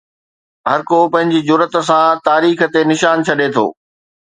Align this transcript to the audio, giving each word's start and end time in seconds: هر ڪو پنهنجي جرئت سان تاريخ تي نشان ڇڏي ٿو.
هر 0.69 0.79
ڪو 0.89 0.97
پنهنجي 1.13 1.41
جرئت 1.51 1.75
سان 1.89 2.23
تاريخ 2.29 2.57
تي 2.73 2.81
نشان 2.91 3.17
ڇڏي 3.27 3.47
ٿو. 3.55 3.65